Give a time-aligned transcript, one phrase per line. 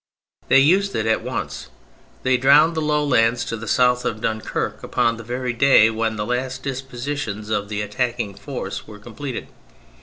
[0.47, 1.67] They used it at once:
[2.23, 6.15] they drowned the low lands to the south of Dunquerque, upon the very day when
[6.15, 9.47] the last dispositions of the attacking force were completed.